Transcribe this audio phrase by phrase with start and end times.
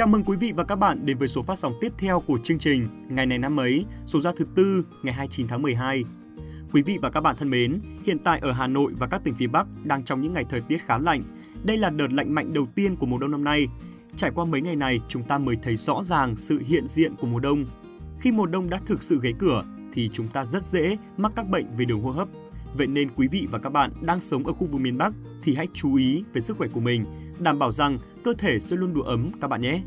[0.00, 2.38] Chào mừng quý vị và các bạn đến với số phát sóng tiếp theo của
[2.38, 6.04] chương trình Ngày này năm ấy, số ra thứ tư ngày 29 tháng 12.
[6.72, 9.34] Quý vị và các bạn thân mến, hiện tại ở Hà Nội và các tỉnh
[9.34, 11.22] phía Bắc đang trong những ngày thời tiết khá lạnh.
[11.64, 13.66] Đây là đợt lạnh mạnh đầu tiên của mùa đông năm nay.
[14.16, 17.26] Trải qua mấy ngày này, chúng ta mới thấy rõ ràng sự hiện diện của
[17.26, 17.64] mùa đông.
[18.20, 21.48] Khi mùa đông đã thực sự ghé cửa, thì chúng ta rất dễ mắc các
[21.48, 22.28] bệnh về đường hô hấp.
[22.74, 25.12] Vậy nên quý vị và các bạn đang sống ở khu vực miền Bắc
[25.42, 27.04] thì hãy chú ý về sức khỏe của mình,
[27.38, 29.82] đảm bảo rằng cơ thể sẽ luôn đủ ấm các bạn nhé.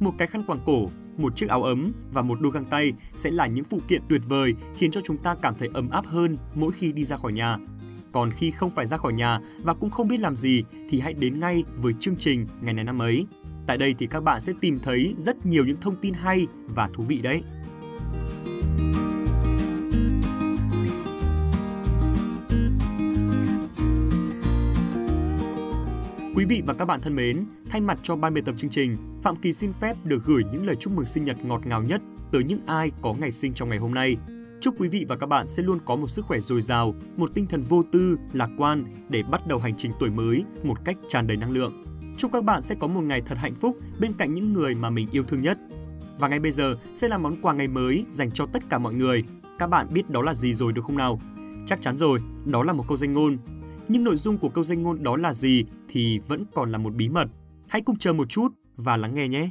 [0.00, 3.30] Một cái khăn quàng cổ, một chiếc áo ấm và một đôi găng tay sẽ
[3.30, 6.36] là những phụ kiện tuyệt vời khiến cho chúng ta cảm thấy ấm áp hơn
[6.54, 7.58] mỗi khi đi ra khỏi nhà.
[8.12, 11.14] Còn khi không phải ra khỏi nhà và cũng không biết làm gì thì hãy
[11.14, 13.26] đến ngay với chương trình ngày này năm ấy.
[13.66, 16.88] Tại đây thì các bạn sẽ tìm thấy rất nhiều những thông tin hay và
[16.94, 17.42] thú vị đấy.
[26.48, 28.96] Quý vị và các bạn thân mến, thay mặt cho ban biên tập chương trình,
[29.22, 32.02] Phạm Kỳ xin phép được gửi những lời chúc mừng sinh nhật ngọt ngào nhất
[32.32, 34.16] tới những ai có ngày sinh trong ngày hôm nay.
[34.60, 37.30] Chúc quý vị và các bạn sẽ luôn có một sức khỏe dồi dào, một
[37.34, 40.96] tinh thần vô tư, lạc quan để bắt đầu hành trình tuổi mới một cách
[41.08, 41.72] tràn đầy năng lượng.
[42.18, 44.90] Chúc các bạn sẽ có một ngày thật hạnh phúc bên cạnh những người mà
[44.90, 45.58] mình yêu thương nhất.
[46.18, 48.94] Và ngay bây giờ sẽ là món quà ngày mới dành cho tất cả mọi
[48.94, 49.24] người.
[49.58, 51.20] Các bạn biết đó là gì rồi được không nào?
[51.66, 53.38] Chắc chắn rồi, đó là một câu danh ngôn
[53.88, 56.94] nhưng nội dung của câu danh ngôn đó là gì thì vẫn còn là một
[56.94, 57.28] bí mật.
[57.68, 59.50] Hãy cùng chờ một chút và lắng nghe nhé.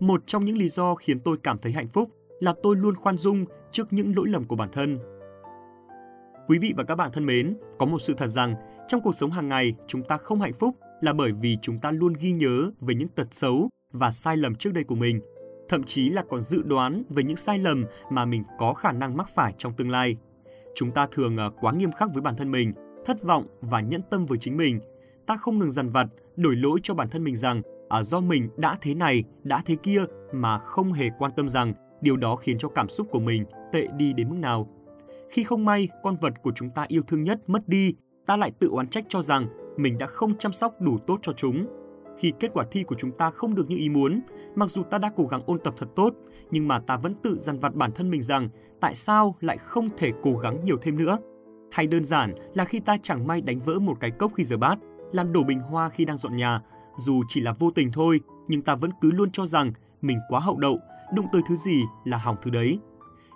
[0.00, 2.10] Một trong những lý do khiến tôi cảm thấy hạnh phúc
[2.40, 4.98] là tôi luôn khoan dung trước những lỗi lầm của bản thân.
[6.48, 8.54] Quý vị và các bạn thân mến, có một sự thật rằng
[8.88, 11.90] trong cuộc sống hàng ngày chúng ta không hạnh phúc là bởi vì chúng ta
[11.90, 15.20] luôn ghi nhớ về những tật xấu và sai lầm trước đây của mình,
[15.68, 19.16] thậm chí là còn dự đoán về những sai lầm mà mình có khả năng
[19.16, 20.16] mắc phải trong tương lai.
[20.74, 22.72] Chúng ta thường à, quá nghiêm khắc với bản thân mình,
[23.04, 24.80] thất vọng và nhẫn tâm với chính mình.
[25.26, 28.48] Ta không ngừng dằn vặt, đổi lỗi cho bản thân mình rằng à, do mình
[28.56, 30.00] đã thế này, đã thế kia
[30.32, 33.86] mà không hề quan tâm rằng điều đó khiến cho cảm xúc của mình tệ
[33.96, 34.68] đi đến mức nào.
[35.30, 37.94] Khi không may con vật của chúng ta yêu thương nhất mất đi,
[38.26, 39.46] ta lại tự oán trách cho rằng
[39.78, 41.66] mình đã không chăm sóc đủ tốt cho chúng.
[42.18, 44.20] Khi kết quả thi của chúng ta không được như ý muốn,
[44.54, 46.14] mặc dù ta đã cố gắng ôn tập thật tốt,
[46.50, 48.48] nhưng mà ta vẫn tự dằn vặt bản thân mình rằng
[48.80, 51.18] tại sao lại không thể cố gắng nhiều thêm nữa.
[51.72, 54.56] Hay đơn giản là khi ta chẳng may đánh vỡ một cái cốc khi rửa
[54.56, 54.78] bát,
[55.12, 56.60] làm đổ bình hoa khi đang dọn nhà,
[56.98, 60.40] dù chỉ là vô tình thôi, nhưng ta vẫn cứ luôn cho rằng mình quá
[60.40, 60.78] hậu đậu,
[61.14, 62.78] đụng tới thứ gì là hỏng thứ đấy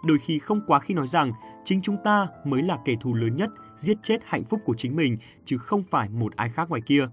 [0.04, 1.32] đôi khi không quá khi nói rằng
[1.64, 4.96] chính chúng ta mới là kẻ thù lớn nhất giết chết hạnh phúc của chính
[4.96, 7.08] mình chứ không phải một ai khác ngoài kia.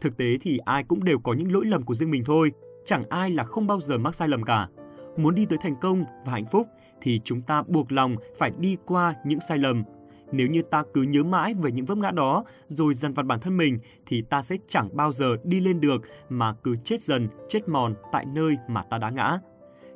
[0.00, 2.52] Thực tế thì ai cũng đều có những lỗi lầm của riêng mình thôi,
[2.84, 4.68] chẳng ai là không bao giờ mắc sai lầm cả.
[5.16, 6.66] Muốn đi tới thành công và hạnh phúc
[7.00, 9.84] thì chúng ta buộc lòng phải đi qua những sai lầm.
[10.32, 13.40] Nếu như ta cứ nhớ mãi về những vấp ngã đó rồi dằn vặt bản
[13.40, 17.28] thân mình thì ta sẽ chẳng bao giờ đi lên được mà cứ chết dần,
[17.48, 19.38] chết mòn tại nơi mà ta đã ngã.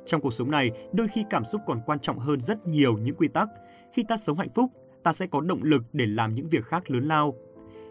[0.05, 3.15] Trong cuộc sống này, đôi khi cảm xúc còn quan trọng hơn rất nhiều những
[3.15, 3.49] quy tắc.
[3.93, 4.71] Khi ta sống hạnh phúc,
[5.03, 7.35] ta sẽ có động lực để làm những việc khác lớn lao.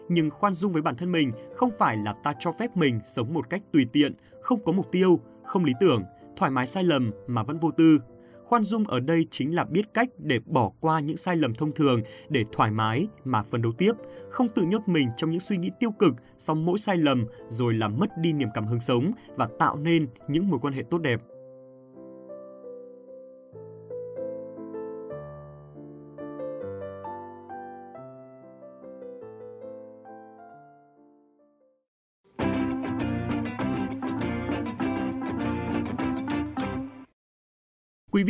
[0.09, 3.33] Nhưng khoan dung với bản thân mình không phải là ta cho phép mình sống
[3.33, 6.03] một cách tùy tiện, không có mục tiêu, không lý tưởng,
[6.37, 7.99] thoải mái sai lầm mà vẫn vô tư.
[8.45, 11.71] Khoan dung ở đây chính là biết cách để bỏ qua những sai lầm thông
[11.71, 13.93] thường để thoải mái mà phấn đấu tiếp,
[14.29, 17.73] không tự nhốt mình trong những suy nghĩ tiêu cực sau mỗi sai lầm rồi
[17.73, 20.97] làm mất đi niềm cảm hứng sống và tạo nên những mối quan hệ tốt
[20.97, 21.21] đẹp.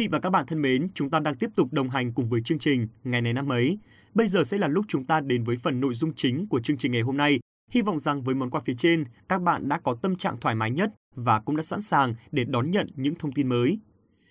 [0.02, 2.42] Vị và các bạn thân mến, chúng ta đang tiếp tục đồng hành cùng với
[2.42, 3.78] chương trình Ngày này năm ấy.
[4.14, 6.78] Bây giờ sẽ là lúc chúng ta đến với phần nội dung chính của chương
[6.78, 7.40] trình ngày hôm nay.
[7.72, 10.56] Hy vọng rằng với món quà phía trên, các bạn đã có tâm trạng thoải
[10.56, 13.80] mái nhất và cũng đã sẵn sàng để đón nhận những thông tin mới.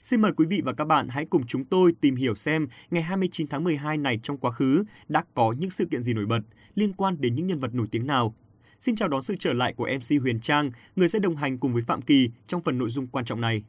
[0.02, 3.02] Xin mời quý vị và các bạn hãy cùng chúng tôi tìm hiểu xem ngày
[3.02, 6.40] 29 tháng 12 này trong quá khứ đã có những sự kiện gì nổi bật
[6.75, 8.34] liên quan đến những nhân vật nổi tiếng nào.
[8.81, 11.73] Xin chào đón sự trở lại của MC Huyền Trang, người sẽ đồng hành cùng
[11.73, 13.62] với Phạm Kỳ trong phần nội dung quan trọng này.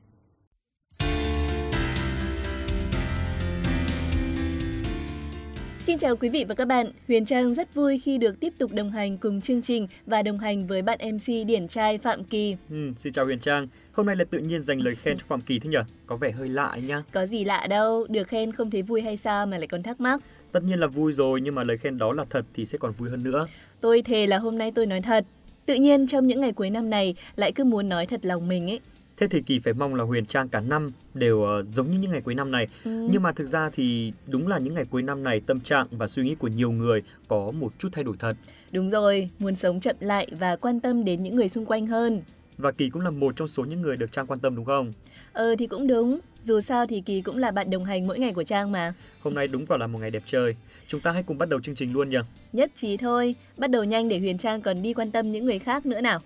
[5.92, 6.88] Xin chào quý vị và các bạn.
[7.08, 10.40] Huyền Trang rất vui khi được tiếp tục đồng hành cùng chương trình và đồng
[10.40, 12.56] hành với bạn MC điển trai Phạm Kỳ.
[12.70, 13.68] Ừ, xin chào Huyền Trang.
[13.92, 15.78] Hôm nay là tự nhiên dành lời khen cho Phạm Kỳ thế nhỉ?
[16.06, 17.04] Có vẻ hơi lạ nha.
[17.12, 20.02] Có gì lạ đâu, được khen không thấy vui hay sao mà lại còn thắc
[20.02, 20.22] mắc.
[20.52, 22.92] Tất nhiên là vui rồi, nhưng mà lời khen đó là thật thì sẽ còn
[22.92, 23.46] vui hơn nữa.
[23.82, 25.26] Tôi thề là hôm nay tôi nói thật.
[25.66, 28.72] Tự nhiên trong những ngày cuối năm này lại cứ muốn nói thật lòng mình
[28.72, 28.80] ấy.
[29.22, 32.12] Thế thì Kỳ phải mong là Huyền Trang cả năm đều uh, giống như những
[32.12, 32.68] ngày cuối năm này.
[32.84, 33.08] Ừ.
[33.12, 36.08] Nhưng mà thực ra thì đúng là những ngày cuối năm này tâm trạng và
[36.08, 38.34] suy nghĩ của nhiều người có một chút thay đổi thật.
[38.72, 42.22] Đúng rồi, muốn sống chậm lại và quan tâm đến những người xung quanh hơn.
[42.58, 44.94] Và Kỳ cũng là một trong số những người được Trang quan tâm đúng không?
[45.34, 48.34] Ờ thì cũng đúng, dù sao thì Kỳ cũng là bạn đồng hành mỗi ngày
[48.34, 48.94] của Trang mà.
[49.20, 50.56] Hôm nay đúng vào là một ngày đẹp trời.
[50.88, 52.18] Chúng ta hãy cùng bắt đầu chương trình luôn nhỉ?
[52.54, 55.60] Nhất trí thôi, bắt đầu nhanh để Huyền Trang còn đi quan tâm những người
[55.60, 56.20] khác nữa nào.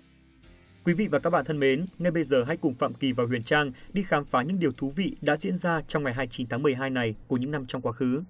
[0.86, 3.24] Quý vị và các bạn thân mến, ngay bây giờ hãy cùng Phạm Kỳ và
[3.24, 6.46] Huyền Trang đi khám phá những điều thú vị đã diễn ra trong ngày 29
[6.50, 8.22] tháng 12 này của những năm trong quá khứ.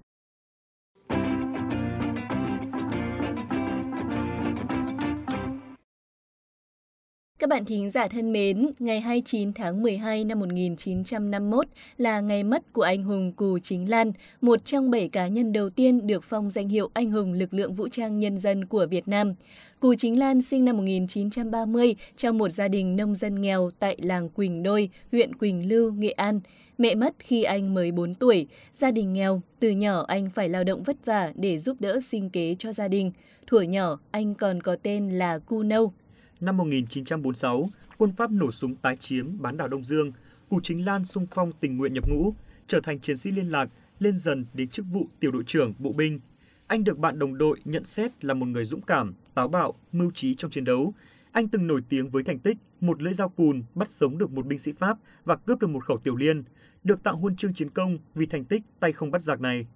[7.39, 11.67] Các bạn thính giả thân mến, ngày 29 tháng 12 năm 1951
[11.97, 14.11] là ngày mất của anh hùng Cù Chính Lan,
[14.41, 17.73] một trong bảy cá nhân đầu tiên được phong danh hiệu anh hùng lực lượng
[17.73, 19.33] vũ trang nhân dân của Việt Nam.
[19.79, 24.29] Cù Chính Lan sinh năm 1930 trong một gia đình nông dân nghèo tại làng
[24.29, 26.39] Quỳnh Đôi, huyện Quỳnh Lưu, Nghệ An.
[26.77, 30.63] Mẹ mất khi anh mới 4 tuổi, gia đình nghèo, từ nhỏ anh phải lao
[30.63, 33.11] động vất vả để giúp đỡ sinh kế cho gia đình.
[33.47, 35.93] Thuở nhỏ, anh còn có tên là Cu Nâu,
[36.41, 40.11] Năm 1946, quân Pháp nổ súng tái chiếm bán đảo Đông Dương,
[40.49, 42.33] Cù Chính Lan sung phong tình nguyện nhập ngũ,
[42.67, 43.69] trở thành chiến sĩ liên lạc,
[43.99, 46.19] lên dần đến chức vụ tiểu đội trưởng bộ binh.
[46.67, 50.11] Anh được bạn đồng đội nhận xét là một người dũng cảm, táo bạo, mưu
[50.11, 50.93] trí trong chiến đấu.
[51.31, 54.45] Anh từng nổi tiếng với thành tích một lưỡi dao cùn bắt sống được một
[54.45, 56.43] binh sĩ Pháp và cướp được một khẩu tiểu liên,
[56.83, 59.67] được tặng huân chương chiến công vì thành tích tay không bắt giặc này.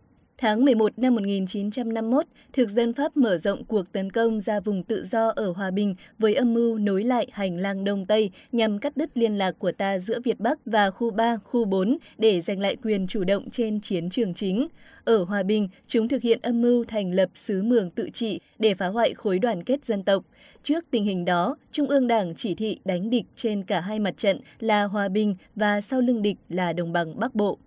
[0.42, 5.04] Tháng 11 năm 1951, thực dân Pháp mở rộng cuộc tấn công ra vùng tự
[5.06, 8.98] do ở Hòa Bình với âm mưu nối lại hành lang Đông Tây nhằm cắt
[8.98, 12.60] đứt liên lạc của ta giữa Việt Bắc và khu 3, khu 4 để giành
[12.60, 14.68] lại quyền chủ động trên chiến trường chính.
[15.04, 18.74] Ở Hòa Bình, chúng thực hiện âm mưu thành lập xứ mường tự trị để
[18.74, 20.24] phá hoại khối đoàn kết dân tộc.
[20.64, 24.18] Trước tình hình đó, Trung ương Đảng chỉ thị đánh địch trên cả hai mặt
[24.18, 27.58] trận là Hòa Bình và sau lưng địch là Đồng bằng Bắc Bộ.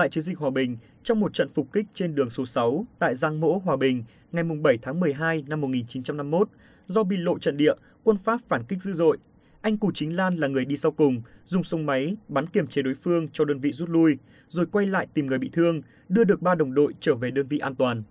[0.00, 3.14] Tại chiến dịch Hòa Bình, trong một trận phục kích trên đường số 6 tại
[3.14, 6.48] Giang Mỗ, Hòa Bình ngày 7 tháng 12 năm 1951,
[6.86, 7.72] do bị lộ trận địa,
[8.04, 9.18] quân Pháp phản kích dữ dội.
[9.60, 12.82] Anh Cù Chính Lan là người đi sau cùng, dùng súng máy bắn kiềm chế
[12.82, 14.18] đối phương cho đơn vị rút lui,
[14.48, 17.46] rồi quay lại tìm người bị thương, đưa được ba đồng đội trở về đơn
[17.46, 18.02] vị an toàn.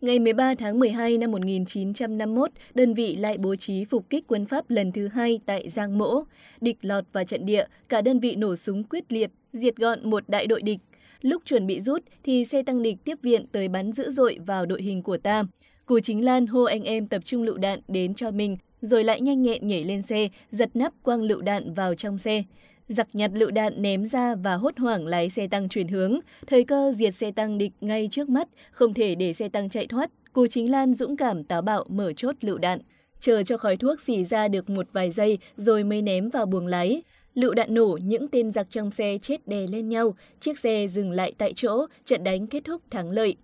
[0.00, 4.70] Ngày 13 tháng 12 năm 1951, đơn vị lại bố trí phục kích quân Pháp
[4.70, 6.22] lần thứ hai tại Giang Mỗ.
[6.60, 10.28] Địch lọt vào trận địa, cả đơn vị nổ súng quyết liệt, diệt gọn một
[10.28, 10.78] đại đội địch.
[11.22, 14.66] Lúc chuẩn bị rút thì xe tăng địch tiếp viện tới bắn dữ dội vào
[14.66, 15.44] đội hình của ta.
[15.86, 19.20] Cù Chính Lan hô anh em tập trung lựu đạn đến cho mình, rồi lại
[19.20, 22.42] nhanh nhẹn nhảy lên xe, giật nắp quăng lựu đạn vào trong xe.
[22.88, 26.18] Giặc nhặt lựu đạn ném ra và hốt hoảng lái xe tăng chuyển hướng.
[26.46, 29.86] Thời cơ diệt xe tăng địch ngay trước mắt, không thể để xe tăng chạy
[29.86, 30.10] thoát.
[30.32, 32.80] Cù Chính Lan dũng cảm táo bạo mở chốt lựu đạn.
[33.20, 36.66] Chờ cho khói thuốc xì ra được một vài giây rồi mới ném vào buồng
[36.66, 37.02] lái.
[37.38, 41.10] Lựu đạn nổ, những tên giặc trong xe chết đè lên nhau, chiếc xe dừng
[41.10, 43.36] lại tại chỗ, trận đánh kết thúc thắng lợi.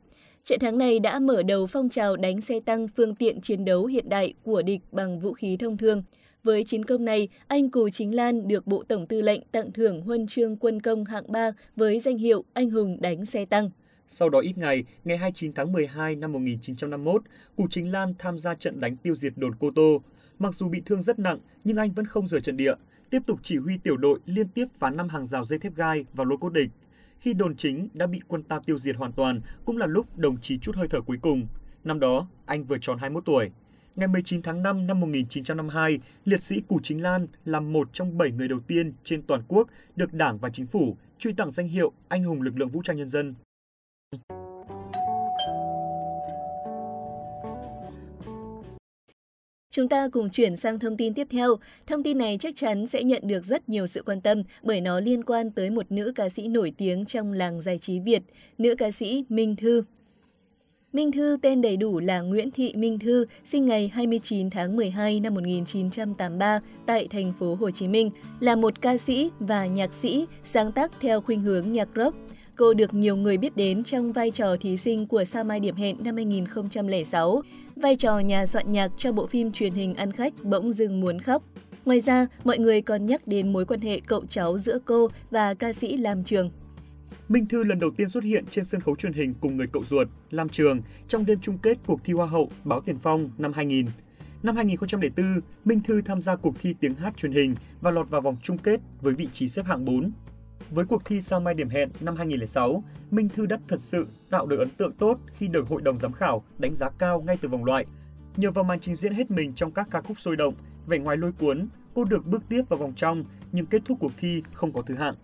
[0.45, 3.87] Trận thắng này đã mở đầu phong trào đánh xe tăng phương tiện chiến đấu
[3.87, 6.03] hiện đại của địch bằng vũ khí thông thường.
[6.43, 10.01] Với chiến công này, anh Cù Chính Lan được Bộ Tổng Tư lệnh tặng thưởng
[10.01, 13.71] huân chương quân công hạng 3 với danh hiệu Anh hùng đánh xe tăng.
[14.09, 17.23] Sau đó ít ngày, ngày 29 tháng 12 năm 1951,
[17.57, 20.03] Cù Chính Lan tham gia trận đánh tiêu diệt đồn Cô Tô.
[20.39, 22.75] Mặc dù bị thương rất nặng, nhưng anh vẫn không rời trận địa
[23.15, 26.05] tiếp tục chỉ huy tiểu đội liên tiếp phá năm hàng rào dây thép gai
[26.13, 26.71] vào lối cốt địch.
[27.19, 30.41] Khi đồn chính đã bị quân ta tiêu diệt hoàn toàn, cũng là lúc đồng
[30.41, 31.47] chí chút hơi thở cuối cùng.
[31.85, 33.51] Năm đó, anh vừa tròn 21 tuổi.
[33.97, 38.31] Ngày 19 tháng 5 năm 1952, liệt sĩ Cù Chính Lan là một trong 7
[38.31, 41.93] người đầu tiên trên toàn quốc được Đảng và Chính phủ truy tặng danh hiệu
[42.09, 43.35] Anh hùng lực lượng vũ trang nhân dân.
[49.75, 51.57] Chúng ta cùng chuyển sang thông tin tiếp theo.
[51.87, 55.01] Thông tin này chắc chắn sẽ nhận được rất nhiều sự quan tâm bởi nó
[55.01, 58.23] liên quan tới một nữ ca sĩ nổi tiếng trong làng giải trí Việt,
[58.59, 59.83] nữ ca sĩ Minh Thư.
[60.93, 65.21] Minh Thư tên đầy đủ là Nguyễn Thị Minh Thư, sinh ngày 29 tháng 12
[65.21, 70.27] năm 1983 tại thành phố Hồ Chí Minh, là một ca sĩ và nhạc sĩ
[70.45, 72.17] sáng tác theo khuynh hướng nhạc rock.
[72.57, 75.77] Cô được nhiều người biết đến trong vai trò thí sinh của Sao Mai Điểm
[75.77, 77.43] Hẹn năm 2006,
[77.77, 81.21] vai trò nhà soạn nhạc cho bộ phim truyền hình ăn khách Bỗng dưng muốn
[81.21, 81.43] khóc.
[81.85, 85.55] Ngoài ra, mọi người còn nhắc đến mối quan hệ cậu cháu giữa cô và
[85.55, 86.51] ca sĩ Lam Trường.
[87.29, 89.85] Minh Thư lần đầu tiên xuất hiện trên sân khấu truyền hình cùng người cậu
[89.85, 93.53] ruột, Lam Trường, trong đêm chung kết cuộc thi Hoa hậu Báo Tiền Phong năm
[93.53, 93.87] 2000.
[94.43, 98.21] Năm 2004, Minh Thư tham gia cuộc thi tiếng hát truyền hình và lọt vào
[98.21, 100.11] vòng chung kết với vị trí xếp hạng 4.
[100.71, 104.47] Với cuộc thi Sao Mai Điểm Hẹn năm 2006, Minh Thư đã thật sự tạo
[104.47, 107.49] được ấn tượng tốt khi được hội đồng giám khảo đánh giá cao ngay từ
[107.49, 107.87] vòng loại.
[108.37, 110.55] Nhờ vào màn trình diễn hết mình trong các ca khúc sôi động,
[110.87, 114.13] vẻ ngoài lôi cuốn, cô được bước tiếp vào vòng trong, nhưng kết thúc cuộc
[114.17, 115.15] thi không có thứ hạng.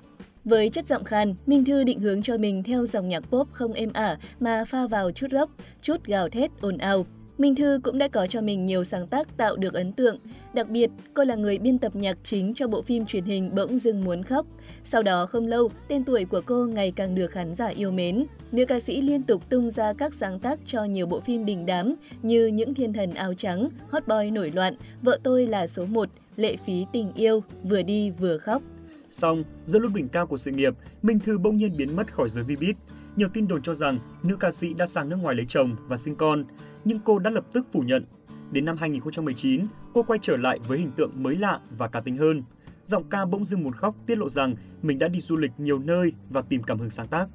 [0.45, 3.73] Với chất giọng khan, Minh Thư định hướng cho mình theo dòng nhạc pop không
[3.73, 7.07] êm ả mà pha vào chút rock, chút gào thét ồn ào.
[7.39, 10.19] Minh Thư cũng đã có cho mình nhiều sáng tác tạo được ấn tượng.
[10.55, 13.79] Đặc biệt, cô là người biên tập nhạc chính cho bộ phim truyền hình Bỗng
[13.79, 14.47] dưng muốn khóc.
[14.85, 18.27] Sau đó không lâu, tên tuổi của cô ngày càng được khán giả yêu mến.
[18.53, 21.67] Nữ ca sĩ liên tục tung ra các sáng tác cho nhiều bộ phim đình
[21.67, 25.87] đám như Những thiên thần áo trắng, Hot Boy nổi loạn, Vợ tôi là số
[25.91, 28.63] 1, Lệ phí tình yêu, Vừa đi vừa khóc.
[29.11, 32.29] Xong, giữa lúc đỉnh cao của sự nghiệp, Minh Thư bỗng nhiên biến mất khỏi
[32.29, 32.75] giới Vbiz.
[33.17, 35.97] Nhiều tin đồn cho rằng nữ ca sĩ đã sang nước ngoài lấy chồng và
[35.97, 36.45] sinh con,
[36.85, 38.05] nhưng cô đã lập tức phủ nhận.
[38.53, 42.17] Đến năm 2019, cô quay trở lại với hình tượng mới lạ và cá tính
[42.17, 42.43] hơn.
[42.85, 45.79] Giọng ca bỗng dưng một khóc tiết lộ rằng mình đã đi du lịch nhiều
[45.79, 47.29] nơi và tìm cảm hứng sáng tác.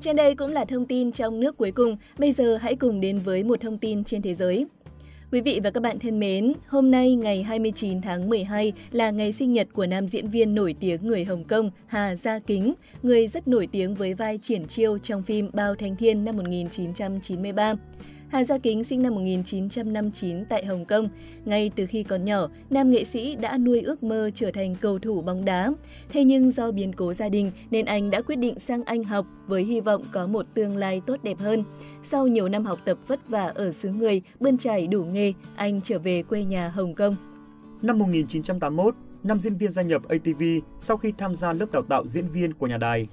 [0.00, 1.96] Trên đây cũng là thông tin trong nước cuối cùng.
[2.18, 4.66] Bây giờ hãy cùng đến với một thông tin trên thế giới.
[5.32, 9.32] Quý vị và các bạn thân mến, hôm nay ngày 29 tháng 12 là ngày
[9.32, 13.28] sinh nhật của nam diễn viên nổi tiếng người Hồng Kông Hà Gia Kính, người
[13.28, 17.74] rất nổi tiếng với vai triển chiêu trong phim Bao Thanh Thiên năm 1993.
[18.30, 21.08] Hà Gia Kính sinh năm 1959 tại Hồng Kông.
[21.44, 24.98] Ngay từ khi còn nhỏ, nam nghệ sĩ đã nuôi ước mơ trở thành cầu
[24.98, 25.72] thủ bóng đá.
[26.08, 29.26] Thế nhưng do biến cố gia đình nên anh đã quyết định sang Anh học
[29.46, 31.64] với hy vọng có một tương lai tốt đẹp hơn.
[32.02, 35.80] Sau nhiều năm học tập vất vả ở xứ người, bươn trải đủ nghề, anh
[35.84, 37.16] trở về quê nhà Hồng Kông.
[37.82, 40.42] Năm 1981, năm diễn viên gia nhập ATV
[40.80, 43.08] sau khi tham gia lớp đào tạo diễn viên của nhà đài.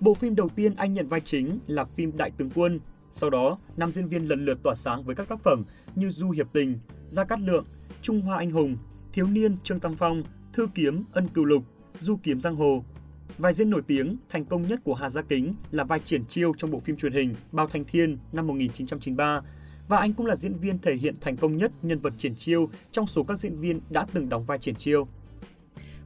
[0.00, 2.80] Bộ phim đầu tiên anh nhận vai chính là phim Đại tướng quân
[3.18, 6.30] sau đó, nam diễn viên lần lượt tỏa sáng với các tác phẩm như Du
[6.30, 7.64] Hiệp Tình, Gia Cát Lượng,
[8.02, 8.76] Trung Hoa Anh Hùng,
[9.12, 10.22] Thiếu Niên Trương Tam Phong,
[10.52, 11.64] Thư Kiếm Ân Cửu Lục,
[12.00, 12.84] Du Kiếm Giang Hồ.
[13.38, 16.52] Vai diễn nổi tiếng, thành công nhất của Hà Gia Kính là vai triển chiêu
[16.58, 19.40] trong bộ phim truyền hình Bao Thanh Thiên năm 1993
[19.88, 22.68] và anh cũng là diễn viên thể hiện thành công nhất nhân vật triển chiêu
[22.92, 25.08] trong số các diễn viên đã từng đóng vai triển chiêu.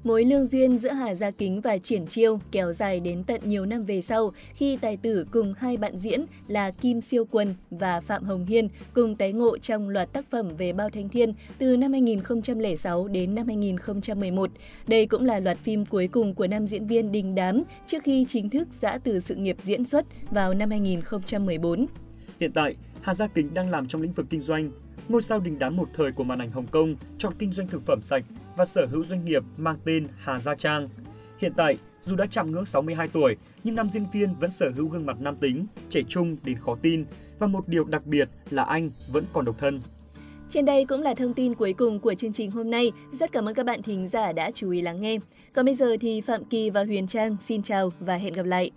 [0.04, 3.66] Mối lương duyên giữa Hà Gia Kính và Triển Chiêu kéo dài đến tận nhiều
[3.66, 8.00] năm về sau khi tài tử cùng hai bạn diễn là Kim Siêu Quân và
[8.00, 11.76] Phạm Hồng Hiên cùng tái ngộ trong loạt tác phẩm về Bao Thanh Thiên từ
[11.76, 14.50] năm 2006 đến năm 2011.
[14.87, 18.25] Đây cũng là loạt phim cuối cùng của nam diễn viên Đình Đám trước khi
[18.28, 21.87] chính thức giã từ sự nghiệp diễn xuất vào năm 2014.
[22.40, 24.71] Hiện tại, Hà Gia Kính đang làm trong lĩnh vực kinh doanh.
[25.09, 27.82] Ngôi sao đình đám một thời của màn ảnh Hồng Kông chọn kinh doanh thực
[27.87, 28.25] phẩm sạch
[28.56, 30.88] và sở hữu doanh nghiệp mang tên Hà Gia Trang.
[31.38, 34.88] Hiện tại, dù đã chạm ngưỡng 62 tuổi, nhưng nam diễn viên vẫn sở hữu
[34.88, 37.04] gương mặt nam tính, trẻ trung đến khó tin
[37.38, 39.80] và một điều đặc biệt là anh vẫn còn độc thân.
[40.49, 42.92] Trên đây cũng là thông tin cuối cùng của chương trình hôm nay.
[43.12, 45.18] Rất cảm ơn các bạn thính giả đã chú ý lắng nghe.
[45.52, 48.71] Còn bây giờ thì Phạm Kỳ và Huyền Trang xin chào và hẹn gặp lại.